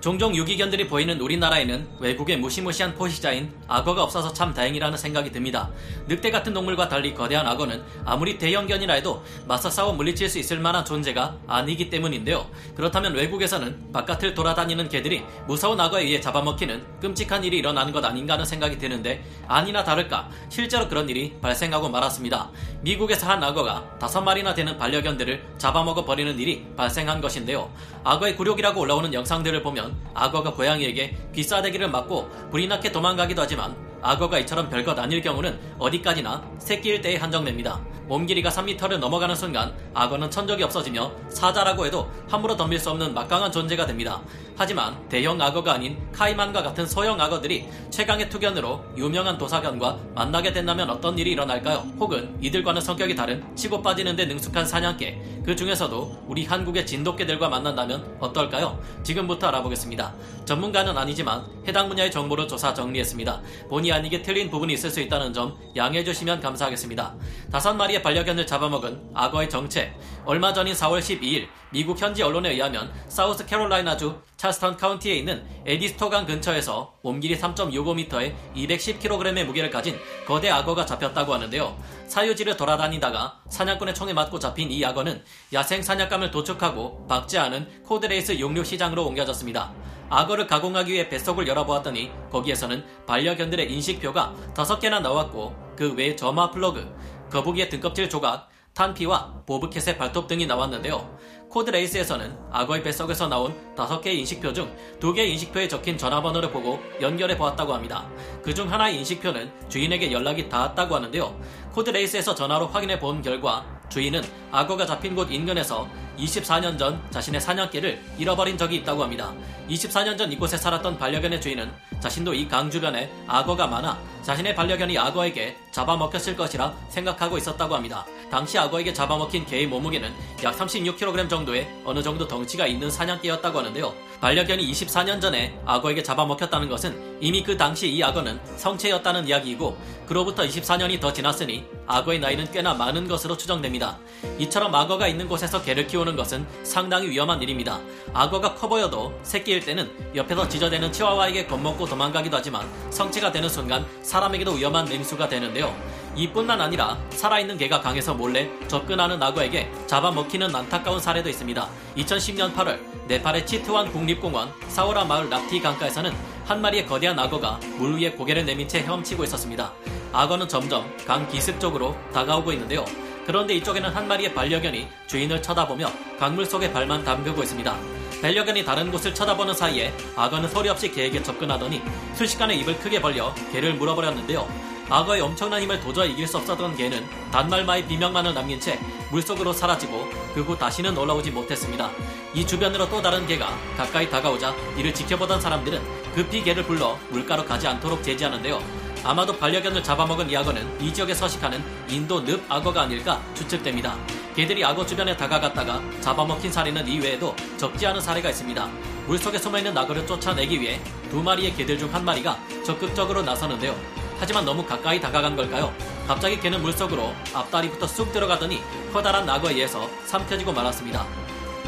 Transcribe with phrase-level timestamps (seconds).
[0.00, 5.68] 종종 유기견들이 보이는 우리나라에는 외국의 무시무시한 포식자인 악어가 없어서 참 다행이라는 생각이 듭니다.
[6.08, 10.86] 늑대 같은 동물과 달리 거대한 악어는 아무리 대형견이라 해도 맞서 싸워 물리칠 수 있을 만한
[10.86, 12.46] 존재가 아니기 때문인데요.
[12.74, 18.46] 그렇다면 외국에서는 바깥을 돌아다니는 개들이 무서운 악어에 의해 잡아먹히는 끔찍한 일이 일어나는 것 아닌가 하는
[18.46, 22.50] 생각이 드는데 아니나 다를까 실제로 그런 일이 발생하고 말았습니다.
[22.80, 27.70] 미국에서 한 악어가 다섯 마리나 되는 반려견들을 잡아먹어 버리는 일이 발생한 것인데요.
[28.02, 34.68] 악어의 굴욕이라고 올라오는 영상들을 보면 악어가 고양이에게 귀싸대기를 맞고 불이 나게 도망가기도 하지만 악어가 이처럼
[34.68, 37.80] 별것 아닐 경우는 어디까지나 새끼일 때에 한정됩니다.
[38.10, 43.52] 몸 길이가 3m를 넘어가는 순간 악어는 천적이 없어지며 사자라고 해도 함부로 덤빌 수 없는 막강한
[43.52, 44.20] 존재가 됩니다.
[44.56, 51.16] 하지만 대형 악어가 아닌 카이만과 같은 소형 악어들이 최강의 투견으로 유명한 도사견과 만나게 된다면 어떤
[51.18, 51.86] 일이 일어날까요?
[52.00, 58.78] 혹은 이들과는 성격이 다른 치고 빠지는데 능숙한 사냥개 그 중에서도 우리 한국의 진돗개들과 만난다면 어떨까요?
[59.04, 60.12] 지금부터 알아보겠습니다.
[60.44, 63.40] 전문가는 아니지만 해당 분야의 정보를 조사 정리했습니다.
[63.68, 67.14] 본의 아니게 틀린 부분이 있을 수 있다는 점 양해해 주시면 감사하겠습니다.
[67.50, 69.92] 다섯 마리의 반려견을 잡아먹은 악어의 정체
[70.24, 76.94] 얼마 전인 4월 12일 미국 현지 언론에 의하면 사우스 캐롤라이나주 찰스턴 카운티에 있는 에디스토강 근처에서
[77.02, 81.76] 몸길이 3.65m에 210kg의 무게를 가진 거대 악어가 잡혔다고 하는데요.
[82.06, 89.04] 사유지를 돌아다니다가 사냥꾼의 총에 맞고 잡힌 이 악어는 야생 사냥감을 도축하고 박제하는 코드레이스 육류 시장으로
[89.06, 89.72] 옮겨졌습니다.
[90.08, 97.70] 악어를 가공하기 위해 뱃속을 열어보았더니 거기에서는 반려견들의 인식표가 5개나 나왔고 그 외에 점화 플러그, 거북이의
[97.70, 101.18] 등껍질 조각, 탄피와 보브캣의 발톱 등이 나왔는데요.
[101.48, 107.74] 코드 레이스에서는 악어의 뱃속에서 나온 5개의 인식표 중 2개의 인식표에 적힌 전화번호를 보고 연결해 보았다고
[107.74, 108.08] 합니다.
[108.42, 111.40] 그중 하나의 인식표는 주인에게 연락이 닿았다고 하는데요.
[111.72, 115.88] 코드 레이스에서 전화로 확인해 본 결과 주인은 악어가 잡힌 곳 인근에서
[116.18, 119.32] 24년 전 자신의 사냥개를 잃어버린 적이 있다고 합니다.
[119.68, 125.56] 24년 전 이곳에 살았던 반려견의 주인은 자신도 이 강 주변에 악어가 많아 자신의 반려견이 악어에게
[125.72, 128.04] 잡아먹혔을 것이라 생각하고 있었다고 합니다.
[128.30, 130.12] 당시 악어에게 잡아먹힌 개의 몸무게는
[130.44, 133.94] 약 36kg 정도의 어느 정도 덩치가 있는 사냥개였다고 하는데요.
[134.20, 139.76] 반려견이 24년 전에 악어에게 잡아먹혔다는 것은 이미 그 당시 이 악어는 성체였다는 이야기이고
[140.06, 143.98] 그로부터 24년이 더 지났으니 악어의 나이는 꽤나 많은 것으로 추정됩니다.
[144.38, 147.80] 이처럼 악어가 있는 곳에서 개를 키우는 것은 상당히 위험한 일입니다.
[148.12, 154.52] 악어가 커 보여도 새끼일 때는 옆에서 지저대는 치와와에게 겁먹고 도망가기도 하지만 성체가 되는 순간 사람에게도
[154.52, 155.74] 위험한 맹수가 되는데요.
[156.16, 161.68] 이뿐만 아니라 살아있는 개가 강에서 몰래 접근하는 악어에게 잡아먹히는 안타까운 사례도 있습니다.
[161.96, 166.12] 2010년 8월 네팔의 치트완 국립공원 사오라 마을 납티 강가에서는
[166.44, 169.72] 한 마리의 거대한 악어가 물 위에 고개를 내민 채 헤엄치고 있었습니다.
[170.12, 172.84] 악어는 점점 강 기슭 쪽으로 다가오고 있는데요.
[173.26, 177.76] 그런데 이쪽에는 한 마리의 반려견이 주인을 쳐다보며 강물 속에 발만 담그고 있습니다.
[178.20, 181.80] 반려견이 다른 곳을 쳐다보는 사이에 악어는 소리 없이 개에게 접근하더니
[182.14, 184.48] 순식간에 입을 크게 벌려 개를 물어버렸는데요.
[184.90, 188.78] 악어의 엄청난 힘을 도저히 이길 수 없었던 개는 단말마의 비명만을 남긴 채
[189.10, 191.90] 물속으로 사라지고 그 후 다시는 올라오지 못했습니다.
[192.34, 195.80] 이 주변으로 또 다른 개가 가까이 다가오자 이를 지켜보던 사람들은
[196.14, 198.60] 급히 개를 불러 물가로 가지 않도록 제지하는데요.
[199.04, 203.96] 아마도 반려견을 잡아먹은 이 악어는 이 지역에 서식하는 인도 늪 악어가 아닐까 추측됩니다.
[204.34, 208.68] 개들이 악어 주변에 다가갔다가 잡아먹힌 사례는 이외에도 적지 않은 사례가 있습니다.
[209.06, 210.80] 물속에 숨어있는 악어를 쫓아내기 위해
[211.10, 213.74] 두 마리의 개들 중 한 마리가 적극적으로 나서는데요.
[214.20, 215.72] 하지만 너무 가까이 다가간 걸까요?
[216.06, 218.60] 갑자기 개는 물속으로 앞다리부터 쑥 들어가더니
[218.92, 221.06] 커다란 악어에 의해서 삼켜지고 말았습니다.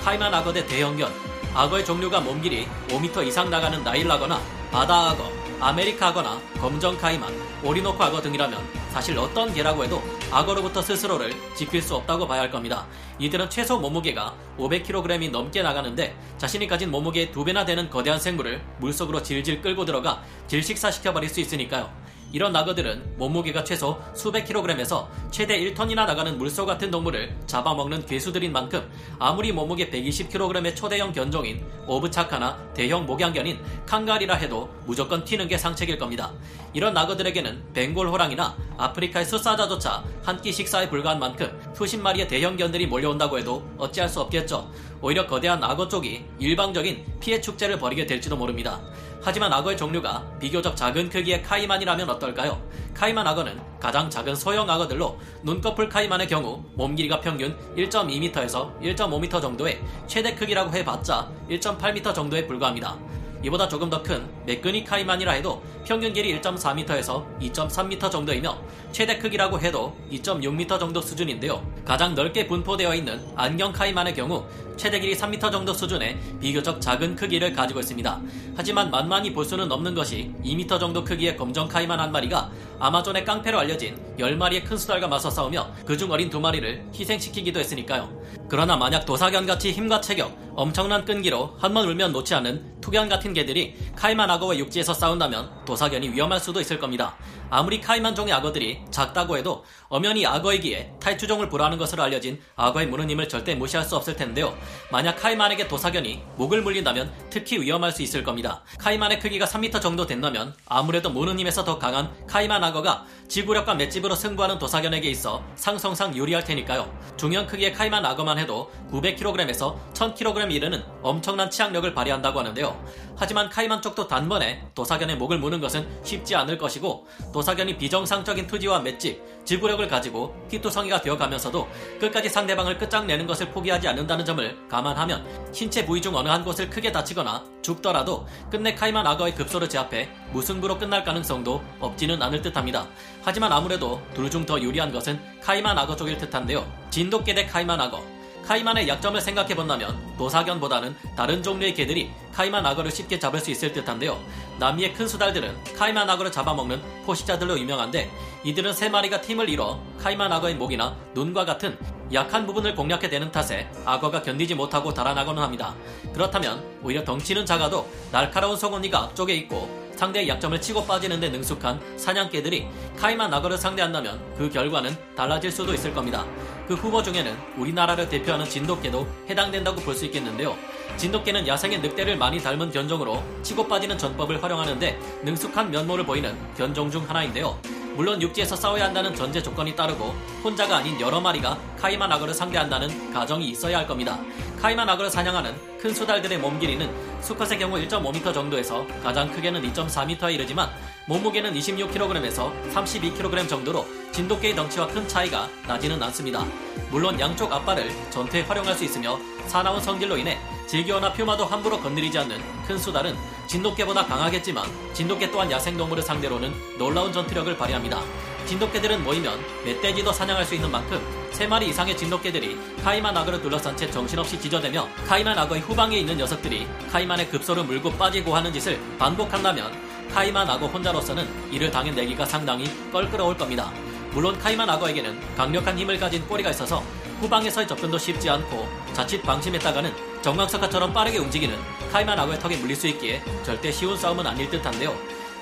[0.04, 1.10] 카이만 악어 대 대형견,
[1.54, 4.38] 악어의 종류가 몸길이 5m 이상 나가는 나일 악어나
[4.70, 7.32] 바다 악어, 아메리카 악어나 검정 카이만,
[7.64, 8.60] 오리노코 악어 등이라면
[8.92, 12.86] 사실 어떤 개라고 해도 악어로부터 스스로를 지킬 수 없다고 봐야 할 겁니다.
[13.18, 19.22] 이들은 최소 몸무게가 500kg이 넘게 나가는데 자신이 가진 몸무게의 두 배나 되는 거대한 생물을 물속으로
[19.22, 22.01] 질질 끌고 들어가 질식사시켜버릴 수 있으니까요.
[22.32, 28.90] 이런 악어들은 몸무게가 최소 수백 킬로그램에서 최대 1톤이나 나가는 물소 같은 동물을 잡아먹는 괴수들인 만큼
[29.18, 36.32] 아무리 몸무게 120kg의 초대형 견종인 오브차카나 대형 목양견인 칸가리라 해도 무조건 튀는 게 상책일 겁니다.
[36.72, 43.38] 이런 악어들에게는 벵골 호랑이나 아프리카의 숫사자조차 한 끼 식사에 불과한 만큼 수십 마리의 대형견들이 몰려온다고
[43.38, 44.68] 해도 어찌할 수 없겠죠.
[45.00, 48.80] 오히려 거대한 악어 쪽이 일방적인 피해 축제를 벌이게 될지도 모릅니다.
[49.24, 52.60] 하지만 악어의 종류가 비교적 작은 크기의 카이만이라면 어떨까요?
[52.92, 59.80] 카이만 악어는 가장 작은 소형 악어들로 눈꺼풀 카이만의 경우 몸 길이가 평균 1.2m에서 1.5m 정도의
[60.08, 62.98] 최대 크기라고 해봤자 1.8m 정도에 불과합니다.
[63.42, 68.58] 이보다 조금 더 큰 매끈이 카이만이라 해도 평균 길이 1.4m에서 2.3m 정도이며
[68.90, 71.64] 최대 크기라고 해도 2.6m 정도 수준인데요.
[71.84, 74.44] 가장 넓게 분포되어 있는 안경 카이만의 경우
[74.76, 78.20] 최대 길이 3m 정도 수준의 비교적 작은 크기를 가지고 있습니다.
[78.56, 82.50] 하지만 만만히 볼 수는 없는 것이 2m 정도 크기의 검정 카이만 한 마리가
[82.80, 88.20] 아마존의 깡패로 알려진 10마리의 큰 수달과 맞서 싸우며 그중 어린 두 마리를 희생시키기도 했으니까요.
[88.48, 93.74] 그러나 만약 도사견같이 힘과 체격, 엄청난 끈기로 한 번 울면 놓지 않는 투견 같은 개들이
[93.96, 97.16] 카이만 악어와 육지에서 싸운다면 도사견이 위험할 수도 있을 겁니다.
[97.54, 103.10] 아무리 카이만 종 의 악어들이 작다고 해도 엄연히 악어이기에 탈주종을 보라는 것으로 알려진 악어의 무는
[103.10, 104.56] 힘을 절대 무시할 수 없을 텐데요.
[104.90, 108.62] 만약 카이만에게 도사견이 목을 물린다면 특히 위험할 수 있을 겁니다.
[108.78, 114.58] 카이만의 크기가 3m 정도 된다면 아무래도 무는 힘에서 더 강한 카이만 악어가 지구력과 맷집으로 승부하는
[114.58, 116.90] 도사견에게 있어 상성상 유리할 테니까요.
[117.18, 123.11] 중형 크기의 카이만 악어만 해도 900kg에서 1000kg 이르는 엄청난 치악력을 발휘한다고 하는데요.
[123.16, 129.22] 하지만 카이만 쪽도 단번에 도사견의 목을 무는 것은 쉽지 않을 것이고 도사견이 비정상적인 투지와 맷집,
[129.44, 131.68] 지구력을 가지고 피투성이가 되어가면서도
[132.00, 136.90] 끝까지 상대방을 끝장내는 것을 포기하지 않는다는 점을 감안하면 신체 부위 중 어느 한 곳을 크게
[136.90, 142.86] 다치거나 죽더라도 끝내 카이만 악어의 급소를 제압해 무승부로 끝날 가능성도 없지는 않을 듯합니다.
[143.22, 146.66] 하지만 아무래도 둘 중 더 유리한 것은 카이만 악어 쪽일 듯한데요.
[146.90, 148.02] 진돗개 대 카이만 악어
[148.44, 154.18] 카이만의 약점을 생각해 본다면 도사견보다는 다른 종류의 개들이 카이만 악어를 쉽게 잡을 수 있을 듯한데요.
[154.58, 158.10] 남미의 큰 수달들은 카이만 악어를 잡아먹는 포식자들로 유명한데
[158.44, 161.78] 이들은 세 마리가 팀을 이뤄 카이만 악어의 목이나 눈과 같은
[162.12, 165.74] 약한 부분을 공략해 대는 탓에 악어가 견디지 못하고 달아나고는 합니다.
[166.12, 172.66] 그렇다면 오히려 덩치는 작아도 날카로운 송곳니가 앞쪽에 있고 상대의 약점을 치고 빠지는데 능숙한 사냥개들이
[172.98, 176.26] 카이만 악어를 상대한다면 그 결과는 달라질 수도 있을 겁니다.
[176.66, 180.56] 그 후보 중에는 우리나라를 대표하는 진돗개도 해당된다고 볼 수 있겠는데요.
[180.96, 187.08] 진돗개는 야생의 늑대를 많이 닮은 견종으로 치고 빠지는 전법을 활용하는데 능숙한 면모를 보이는 견종 중
[187.08, 187.58] 하나인데요.
[187.94, 193.46] 물론 육지에서 싸워야 한다는 전제 조건이 따르고 혼자가 아닌 여러 마리가 카이만 악어를 상대한다는 가정이
[193.50, 194.18] 있어야 할 겁니다.
[194.62, 200.70] 카이만 악어를 사냥하는 큰 수달들의 몸 길이는 수컷의 경우 1.5m 정도에서 가장 크게는 2.4m에 이르지만
[201.06, 206.46] 몸무게는 26kg에서 32kg 정도로 진돗개의 덩치와 큰 차이가 나지는 않습니다.
[206.90, 212.40] 물론 양쪽 앞발을 전투에 활용할 수 있으며 사나운 성질로 인해 질겨나 퓨마도 함부로 건드리지 않는
[212.66, 213.16] 큰 수달은
[213.46, 218.02] 진돗개보다 강하겠지만 진돗개 또한 야생동물을 상대로는 놀라운 전투력을 발휘합니다.
[218.46, 221.00] 진돗개들은 모이면 멧돼지도 사냥할 수 있는 만큼
[221.32, 227.30] 3마리 이상의 진돗개들이 카이만 악어를 둘러싼 채 정신없이 기저대며 카이만 악어의 후방에 있는 녀석들이 카이만의
[227.30, 229.72] 급소를 물고 빠지고 하는 짓을 반복한다면
[230.12, 233.72] 카이만 악어 혼자로서는 이를 당해내기가 상당히 껄끄러울 겁니다.
[234.12, 236.82] 물론 카이만 악어에게는 강력한 힘을 가진 꼬리가 있어서
[237.20, 239.92] 후방에서의 접근도 쉽지 않고 자칫 방심했다가는
[240.22, 241.56] 정강석화처럼 빠르게 움직이는
[241.90, 244.94] 카이만 악어의 턱에 물릴 수 있기에 절대 쉬운 싸움은 아닐 듯한데요.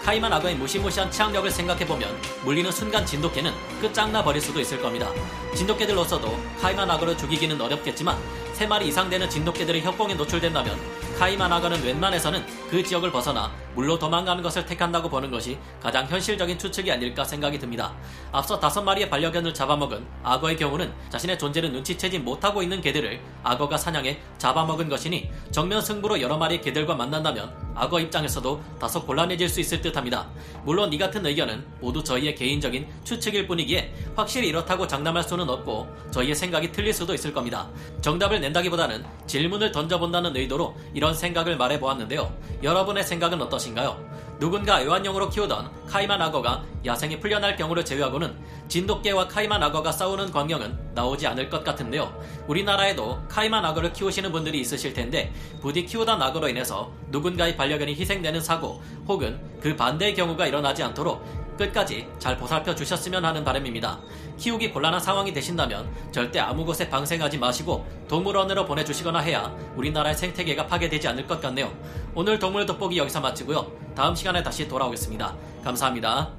[0.02, 5.08] 카이만 악어의 무시무시한 치악력을 생각해보면 물리는 순간 진돗개는 끝장나 버릴 수도 있을 겁니다.
[5.54, 8.16] 진돗개들로서도 카이만 악어를 죽이기는 어렵겠지만
[8.60, 10.78] 3마리 이상 되는 진돗개들의 협공에 노출된다면
[11.18, 16.90] 카이만 악어는 웬만해서는 그 지역을 벗어나 물로 도망가는 것을 택한다고 보는 것이 가장 현실적인 추측이
[16.90, 17.94] 아닐까 생각이 듭니다.
[18.32, 24.18] 앞서 다섯 마리의 반려견을 잡아먹은 악어의 경우는 자신의 존재를 눈치채지 못하고 있는 개들을 악어가 사냥해
[24.38, 30.28] 잡아먹은 것이니 정면 승부로 여러 마리의 개들과 만난다면 악어 입장에서도 다소 곤란해질 수 있을 듯합니다.
[30.64, 36.34] 물론 이 같은 의견은 모두 저희의 개인적인 추측일 뿐이기에 확실히 이렇다고 장담할 수는 없고 저희의
[36.34, 37.68] 생각이 틀릴 수도 있을 겁니다.
[38.02, 42.32] 정답을 낸다기보다는 질문을 던져본다는 의도로 이런 생각을 말해보았는데요.
[42.62, 44.09] 여러분의 생각은 어떠신가요?
[44.40, 48.34] 누군가 애완용으로 키우던 카이만 악어가 야생에 풀려날 경우를 제외하고는
[48.68, 52.10] 진돗개와 카이만 악어가 싸우는 광경은 나오지 않을 것 같은데요.
[52.46, 55.30] 우리나라에도 카이만 악어를 키우시는 분들이 있으실 텐데
[55.60, 61.22] 부디 키우던 악어로 인해서 누군가의 반려견이 희생되는 사고 혹은 그 반대의 경우가 일어나지 않도록
[61.60, 64.00] 끝까지 잘 보살펴 주셨으면 하는 바람입니다.
[64.38, 71.06] 키우기 곤란한 상황이 되신다면 절대 아무 곳에 방생하지 마시고 동물원으로 보내주시거나 해야 우리나라의 생태계가 파괴되지
[71.08, 71.70] 않을 것 같네요.
[72.14, 73.70] 오늘 동물 돋보기 여기서 마치고요.
[73.94, 75.36] 다음 시간에 다시 돌아오겠습니다.
[75.62, 76.30] 감사합니다.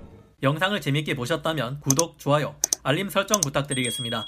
[0.42, 4.28] 영상을 재밌게 보셨다면 구독, 좋아요, 알림 설정 부탁드리겠습니다.